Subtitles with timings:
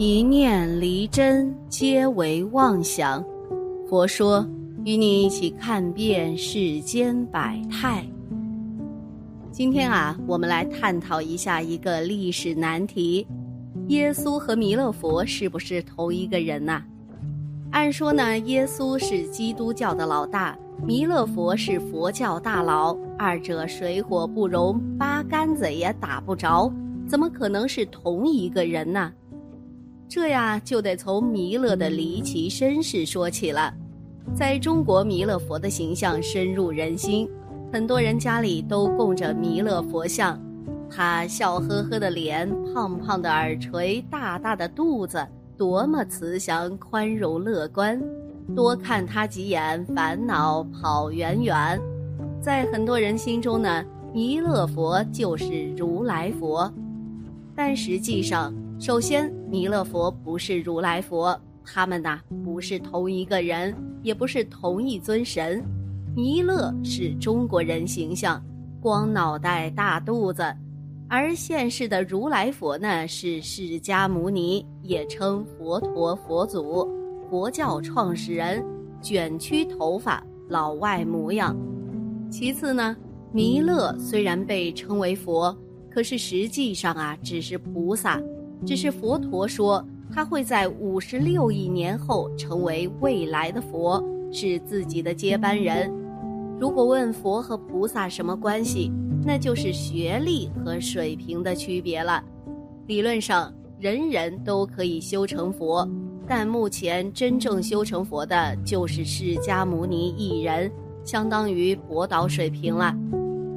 [0.00, 3.24] 一念离真，皆为妄想。
[3.88, 4.46] 佛说，
[4.84, 8.08] 与你一起看遍世间百态。
[9.50, 13.26] 今天啊，我们来探讨一下一个历史难题：
[13.88, 16.80] 耶稣和弥勒佛是不是同一个人呢？
[17.72, 20.56] 按说呢，耶稣是基督教的老大，
[20.86, 26.72] 弥勒佛是佛教大佬，二者水火不容，八竿子也打不着，
[27.08, 29.12] 怎么可能是同一个人呢？
[30.08, 33.72] 这呀，就得从弥勒的离奇身世说起了。
[34.34, 37.28] 在中国，弥勒佛的形象深入人心，
[37.70, 40.40] 很多人家里都供着弥勒佛像。
[40.90, 45.24] 他笑呵呵的脸，胖胖的耳垂，大大的肚子，
[45.58, 48.02] 多么慈祥、宽容、乐观。
[48.56, 51.78] 多看他几眼，烦恼跑远远。
[52.40, 53.84] 在很多人心中呢，
[54.14, 56.72] 弥勒佛就是如来佛，
[57.54, 58.54] 但实际上。
[58.80, 65.64] 首先，弥勒佛不是如来佛，他们呐不是同一个人，也不是同一尊神。
[66.14, 68.44] 弥勒是中国人形象，
[68.78, 70.44] 光脑袋大肚子，
[71.08, 76.86] 而现世的如来佛呢是释迦牟尼，也称佛陀、佛祖，
[77.30, 78.62] 佛教创始人，
[79.00, 81.56] 卷曲头发，老外模样。
[82.30, 82.94] 其次呢，
[83.32, 85.56] 弥勒虽然被称为佛，
[85.90, 88.20] 可是实际上啊只是菩萨。
[88.66, 95.92] 只是佛陀说，他会在五十六亿年后成为未来的佛，是自己的接班人。
[96.60, 98.90] 如果问佛和菩萨什么关系，
[99.24, 102.22] 那就是学历和水平的区别了。
[102.86, 105.88] 理论上，人人都可以修成佛，
[106.26, 110.70] 但目前真正修成佛的就是释迦牟尼一人，
[111.04, 112.92] 相当于博导水平了。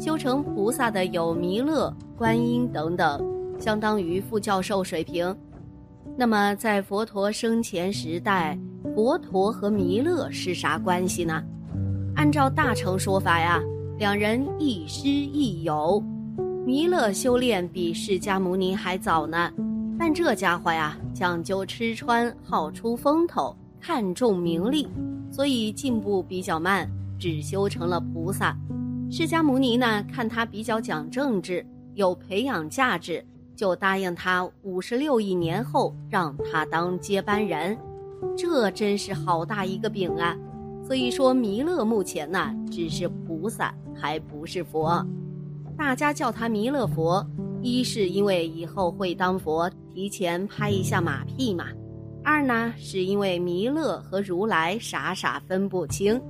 [0.00, 3.37] 修成菩萨的有弥勒、观音等等。
[3.58, 5.36] 相当于副教授水平，
[6.16, 8.58] 那么在佛陀生前时代，
[8.94, 11.42] 佛陀和弥勒是啥关系呢？
[12.14, 13.60] 按照大乘说法呀，
[13.98, 16.02] 两人亦师亦友。
[16.64, 19.50] 弥勒修炼比释迦牟尼还早呢，
[19.98, 24.86] 但这家伙呀讲究吃穿，好出风头，看重名利，
[25.30, 28.56] 所以进步比较慢，只修成了菩萨。
[29.10, 31.64] 释迦牟尼呢，看他比较讲政治，
[31.94, 33.24] 有培养价值。
[33.58, 37.76] 就答应他五十六亿年后让他当接班人，
[38.36, 40.36] 这真是好大一个饼啊！
[40.86, 45.04] 所以说弥勒目前呢只是菩萨，还不是佛。
[45.76, 47.26] 大家叫他弥勒佛，
[47.60, 51.64] 一是因为以后会当佛，提前拍一下马屁嘛；
[52.22, 56.20] 二呢是因为弥勒和如来傻傻分不清。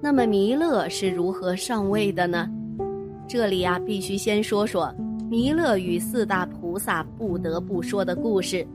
[0.00, 2.48] 那么弥勒是如何上位的呢？
[3.26, 4.94] 这里呀必须先说说。
[5.30, 8.66] 弥勒与四大菩萨不得不说的故事，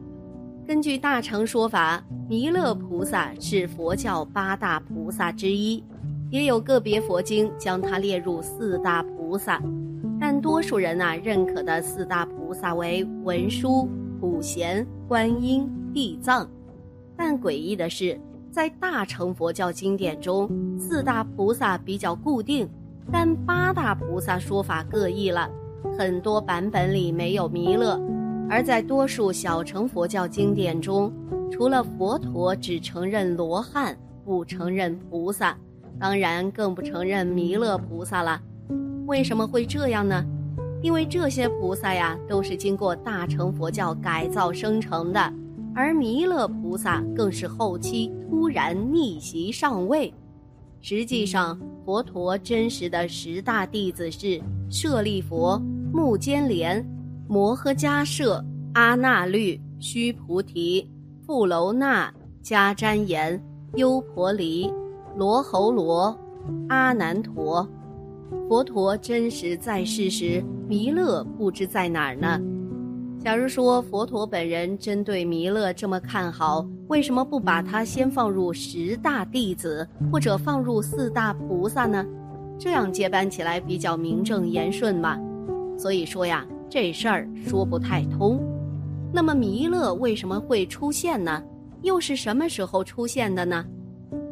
[0.67, 5.83] 根据大乘说法，弥勒菩萨是佛教八大菩萨之一，
[6.29, 9.59] 也有个别佛经将他列入四大菩萨，
[10.19, 13.89] 但多数人呐认可的四大菩萨为文殊、
[14.19, 16.47] 普贤、观音、地藏。
[17.17, 18.15] 但诡异的是，
[18.51, 20.47] 在大乘佛教经典中，
[20.77, 22.69] 四大菩萨比较固定，
[23.11, 25.49] 但八大菩萨说法各异了。
[25.97, 27.99] 很多版本里没有弥勒，
[28.49, 31.11] 而在多数小乘佛教经典中，
[31.51, 35.57] 除了佛陀只承认罗汉，不承认菩萨，
[35.99, 38.41] 当然更不承认弥勒菩萨了。
[39.05, 40.25] 为什么会这样呢？
[40.81, 45.33] 因为这些菩萨呀，都是经过大乘佛教改造生成的，
[45.75, 50.13] 而弥勒菩萨更是后期突然逆袭上位。
[50.81, 55.61] 实际上，佛陀真实的十大弟子是舍利佛。
[55.93, 56.83] 目犍连、
[57.27, 58.43] 摩诃迦摄、
[58.73, 60.89] 阿那律、须菩提、
[61.23, 62.11] 富楼那、
[62.43, 63.39] 迦旃延、
[63.75, 64.67] 优婆离、
[65.15, 66.17] 罗侯罗、
[66.67, 67.69] 阿难陀。
[68.49, 72.41] 佛陀真实在世时，弥勒不知在哪儿呢？
[73.19, 82.03] 假如说佛陀本人针对弥勒这么看好，为什么不把他先放入十大弟子，或者放入四大菩萨呢？
[82.57, 85.19] 这样接班起来比较名正言顺嘛。
[85.77, 88.39] 所以说呀，这事儿说不太通。
[89.11, 91.43] 那么弥勒为什么会出现呢？
[91.81, 93.65] 又是什么时候出现的呢？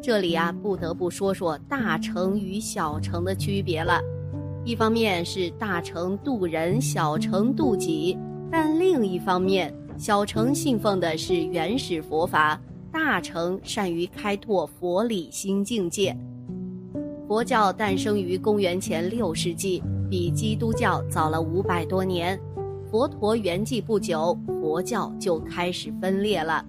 [0.00, 4.00] 这里啊，不得不说说大乘与小乘的区别了。
[4.64, 8.16] 一方面是大乘渡人，小乘渡己；
[8.50, 12.60] 但另一方面，小乘信奉的是原始佛法，
[12.90, 16.16] 大乘善于开拓佛理新境界。
[17.28, 19.82] 佛教诞生于公元前六世纪。
[20.12, 22.38] 比基督教早了五百多年，
[22.90, 26.62] 佛陀圆寂不久，佛教就开始分裂了。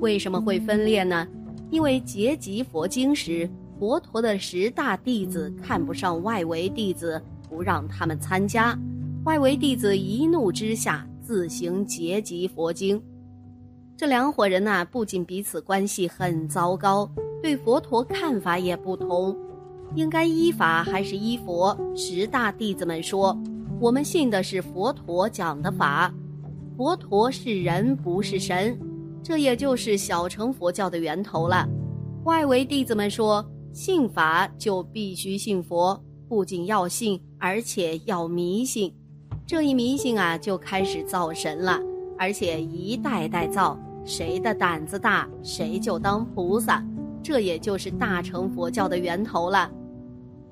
[0.00, 1.28] 为什么会分裂呢？
[1.68, 3.46] 因为结集佛经时，
[3.78, 8.74] 佛陀的十大弟子看不上外围弟子，不让他们参加。
[9.26, 12.98] 外围弟子一怒之下，自行结集佛经。
[13.94, 17.06] 这两伙人呐，不仅彼此关系很糟糕，
[17.42, 19.36] 对佛陀看法也不同。
[19.94, 21.76] 应该依法还是依佛？
[21.94, 23.36] 十大弟子们说
[23.80, 26.12] ：“我们信的是佛陀讲的法，
[26.76, 28.78] 佛陀是人不是神。”
[29.22, 31.68] 这也就是小乘佛教的源头了。
[32.24, 38.94] 外围弟子们说：“信法就必须信佛，不仅要信，而且要迷信。
[39.46, 41.78] 这一迷信啊，就开始造神了，
[42.16, 43.78] 而且一代代造。
[44.04, 46.82] 谁的胆子大，谁就当菩萨。
[47.22, 49.70] 这也就是大乘佛教的源头了。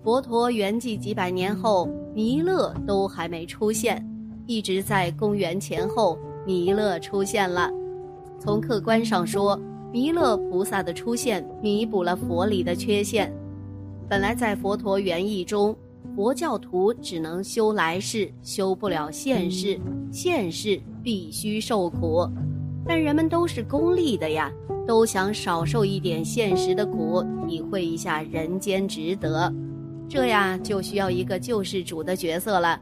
[0.03, 4.05] 佛陀圆寂几百年后，弥勒都还没出现，
[4.47, 7.71] 一直在公元前后，弥勒出现了。”
[8.39, 9.61] 从客观上说，
[9.93, 13.33] 弥勒菩萨的出现弥补了佛理的缺陷。
[14.09, 15.77] 本来在佛陀原意中，
[16.15, 19.79] 佛教徒只能修来世，修不了现世，
[20.13, 22.27] 现世必须受苦。
[22.87, 24.51] 但人们都是功利的呀，
[24.87, 29.53] 都想少受一点现实的苦，体会一下人间值得。
[30.09, 32.81] 这呀，就需要一个救世主的角色了。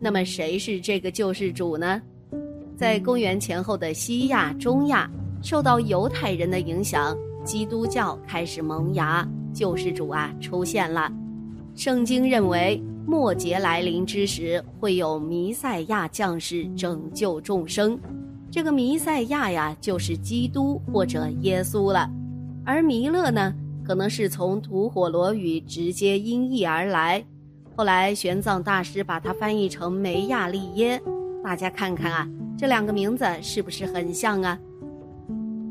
[0.00, 2.02] 那么，谁是这个救世主呢？
[2.76, 5.08] 在公元前后的西亚、中亚，
[5.40, 11.10] 受到犹太人的影响，基督教开始萌芽，救世主啊出现了。
[11.76, 17.96] 圣经认为，末节来临之时，会有弥赛亚降世拯救众生。
[18.50, 22.10] 这个弥赛亚呀，就是基督或者耶稣了。
[22.64, 23.54] 而弥勒呢，
[23.86, 27.24] 可能是从吐火罗语直接音译而来，
[27.76, 31.00] 后来玄奘大师把它翻译成梅亚利耶。
[31.42, 32.28] 大家看看啊。
[32.56, 34.56] 这两个名字是不是很像啊？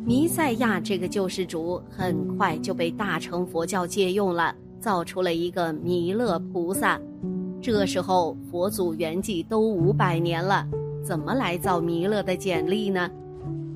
[0.06, 7.00] 弥赛亚这个救世主很快就被大乘佛教借用了，造出了一个弥勒菩萨。
[7.62, 10.68] 这时候佛祖圆寂都五百年了，
[11.02, 13.10] 怎么来造弥勒的简历呢？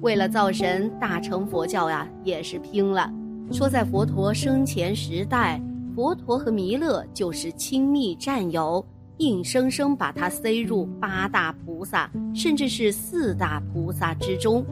[0.01, 3.10] 为了造神，大乘佛教呀也是拼了，
[3.51, 5.61] 说在佛陀生前时代，
[5.95, 8.85] 佛陀和弥勒就是亲密战友。
[9.17, 14.63] 硬生生把他塞入八大菩萨，甚至是四大菩萨之中。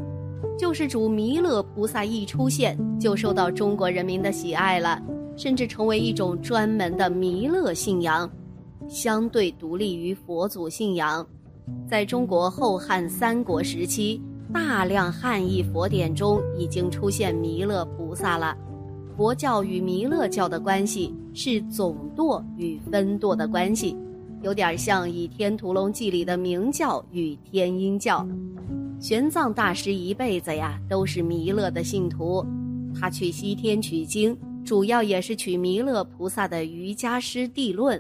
[0.56, 5.02] 救世主弥勒菩萨一出现，就受到中国人民的喜爱了，
[5.36, 8.30] 甚至成为一种专门的弥勒信仰，
[8.88, 11.26] 相对独立于佛祖信仰。
[11.88, 14.22] 在中国后汉三国时期，
[14.56, 18.56] 大量汉译佛典中已经出现弥勒菩萨了。
[19.18, 23.98] 佛教与弥勒教的关系是总舵与分舵的关系。
[24.42, 28.26] 有点像《倚天屠龙记》里的明教与天鹰教，
[28.98, 32.46] 玄奘大师一辈子呀都是弥勒的信徒，
[32.98, 38.00] 他去西天取经，主要也是取弥勒菩萨的《瑜伽师地论》。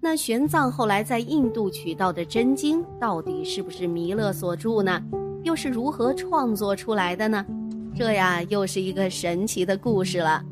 [0.00, 5.00] 那玄奘后来在印度取到的真经，到底是不是弥勒所著呢？
[5.46, 7.46] 又是如何创作出来的呢？
[7.94, 10.44] 这呀又是一个神奇的故事了。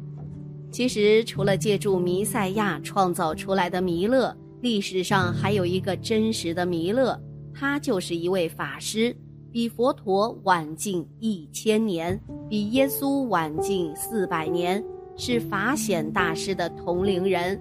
[0.70, 4.34] 其实，除了借助弥赛亚创造出来的弥勒。
[4.60, 7.20] 历史上还有一个真实的弥勒，
[7.52, 9.14] 他就是一位法师，
[9.52, 12.18] 比佛陀晚近一千年，
[12.48, 14.82] 比耶稣晚近四百年，
[15.16, 17.60] 是法显大师的同龄人。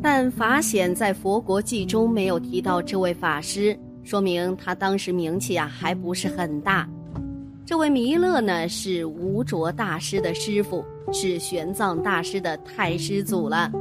[0.00, 6.88] 但法显在佛国记中没有提到这位法师，说明他当时名气啊还不是很大。
[7.66, 13.72] 这位弥勒呢，是吴卓大师的师傅，是玄奘大师的太师祖了。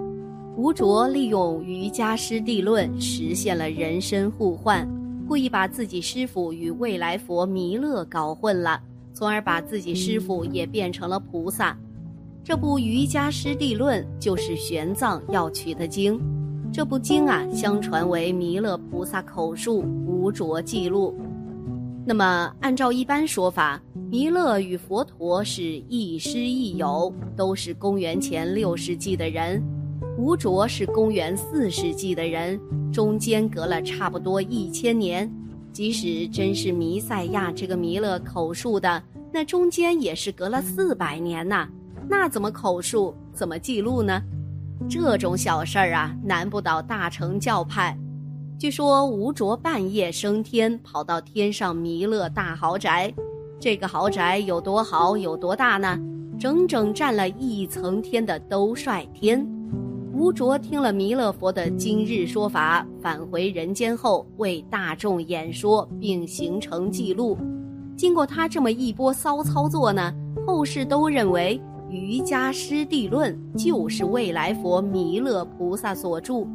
[0.56, 4.88] 吴卓利用瑜伽师地论实现了人身互换，
[5.28, 8.80] 故意把自己师傅与未来佛弥勒搞混了，
[9.14, 11.78] 从而把自己师傅也变成了菩萨。
[12.42, 16.18] 这部瑜伽师地论就是玄奘要取的经。
[16.72, 19.84] 这部经啊，相传为弥勒菩萨口述，
[20.24, 21.14] 吴卓记录。
[22.06, 29.62] 那么，按照一般说法，弥勒与佛陀是亦师亦友，都是公元前六世纪的人。
[30.18, 32.58] 吴卓是公元四世纪的人，
[32.90, 35.30] 中间隔了差不多一千年。
[35.74, 41.68] 即使真是弥赛亚这个弥勒口述的，那中间也是隔了四百年呐。
[42.08, 44.22] 那怎么口述，怎么记录呢？
[44.90, 47.98] 这种小事儿啊，难不倒大乘教派。
[48.58, 53.14] 据说吴卓半夜升天，跑到天上弥勒大豪宅。
[53.60, 56.00] 这个豪宅有多豪，有多大呢？
[56.40, 59.46] 整整占了一层天的兜率天。
[60.14, 67.38] 吴卓听了弥勒佛的今日说法，返回人间后为大众演说，并形成记录。
[67.98, 70.14] 经过他这么一波骚操作呢，
[70.48, 71.60] 后世都认为
[71.92, 76.48] 《瑜伽师地论》就是未来佛弥勒菩萨所著，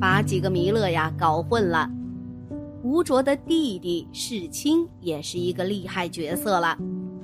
[0.00, 1.88] 把几个弥勒呀搞混了。
[2.82, 6.76] 吴卓的弟弟世清也是一个厉害角色了，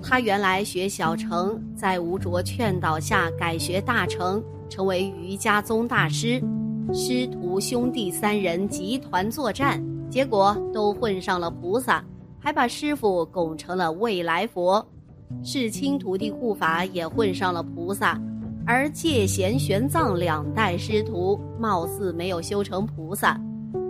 [0.03, 4.43] 他原来学小乘，在吴卓劝导下改学大乘。
[4.69, 6.43] 成为瑜伽宗大师，
[6.93, 12.05] 师徒兄弟三人集团作战，结果都混上了菩萨，
[12.41, 14.85] 还把师傅拱成了未来佛。
[15.45, 18.21] 世清徒弟护法也混上了菩萨，
[18.67, 23.39] 而戒贤玄奘两代师徒貌似没有修成菩萨。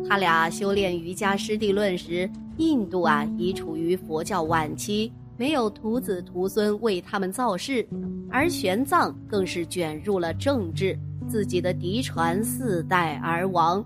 [0.08, 5.12] 他俩修炼瑜伽师地论时，印度啊已处于佛教晚期。
[5.36, 7.86] 没有徒子徒孙为他们造势，
[8.30, 10.96] 而玄奘更是卷入了政治，
[11.28, 13.84] 自己的嫡传四代而亡。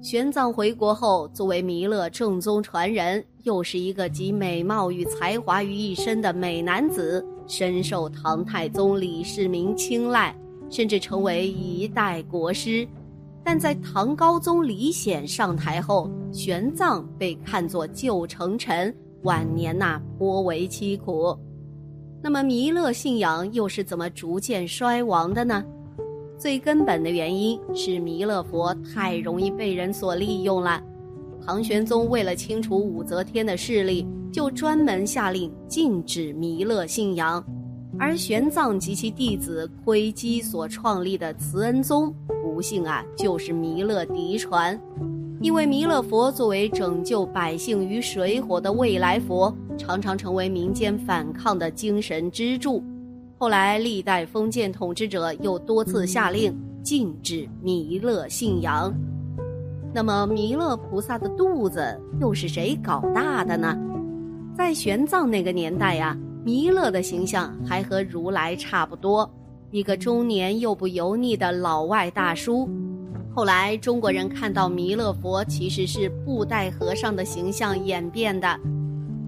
[0.00, 10.34] 玄奘回国后，作为弥勒正宗传人，又是一个集美貌与才华于一身的美男子，深受唐太宗李世民青睐，
[10.70, 12.86] 甚至成为一代国师。
[13.44, 18.94] 但在唐高宗李显上台后，玄奘被看作旧成臣。
[19.22, 21.34] 晚年呐颇为凄苦，
[22.22, 25.64] 那么弥勒信仰又是怎么逐渐衰亡的呢？
[26.36, 30.82] 最根本的原因是弥勒佛太容易被人所利用了。
[31.42, 37.42] 唐玄宗为了清除武则天的势力，就专门下令禁止弥勒信仰，
[38.00, 42.12] 而玄奘及其弟子窥基所创立的慈恩宗，
[42.42, 44.76] 不幸啊就是弥勒嫡传。
[45.40, 52.82] 因为弥勒佛作为拯救百姓于水火的未来佛，常常成为民间反抗的精神支柱。
[53.38, 58.92] 后来历代封建统治者又多次下令禁止弥勒信仰。
[59.92, 61.80] 那么弥勒菩萨的肚子
[62.20, 63.78] 又是谁搞大的呢？
[64.56, 69.28] 在玄奘那个年代呀，弥勒的形象还和如来差不多，
[69.72, 72.68] 一个中年又不油腻的老外大叔。
[73.34, 78.58] 后来中国人看到弥勒佛其实是布袋和尚的形象演变的。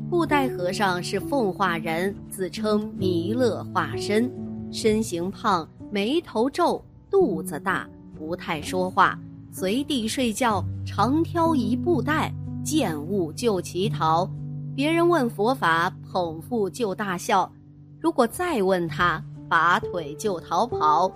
[0.09, 4.31] 布袋和尚是奉化人，自称弥勒化身，
[4.71, 6.81] 身形胖，眉头皱，
[7.11, 7.85] 肚子大，
[8.17, 9.19] 不太说话，
[9.51, 14.31] 随地睡觉，常挑一布袋，见物就乞讨。
[14.77, 17.51] 别人问佛法，捧腹就大笑；
[17.99, 21.11] 如果再问他，拔腿就逃跑。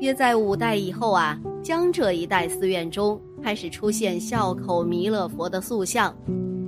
[0.00, 1.38] 约在五代以后啊。
[1.62, 6.14] 江浙一带寺院中开始出现笑口弥勒佛的塑像，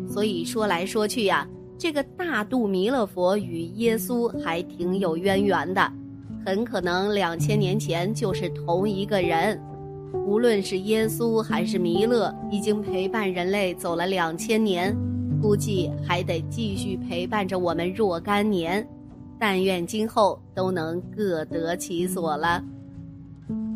[0.09, 1.47] 所以说来说去呀，
[1.77, 5.93] 这个大肚弥勒佛与耶稣还挺有渊源的，
[6.47, 9.61] 很可能两千年前就是同一个人。
[10.27, 14.97] 无论是耶稣还是弥勒，已经陪伴人类走了两千年，
[15.41, 18.87] 估计还得继续陪伴着我们若干年。
[19.39, 22.63] 但愿今后都能各得其所了。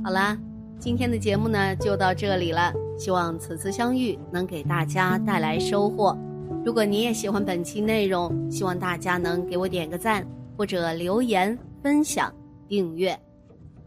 [0.05, 0.39] 好啦。
[0.79, 6.17] 今天的节目呢就到这里了，希望此次相遇能给大家带来收获。
[6.65, 10.27] 如果你也喜欢本期内容，希望大家能给我点个赞，
[10.57, 12.33] 或者留言、分享、
[12.67, 13.15] 订阅。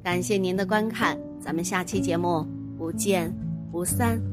[0.03, 2.45] 感谢您的观看，咱们下期节目
[2.77, 3.35] 不见
[3.71, 4.32] 不散。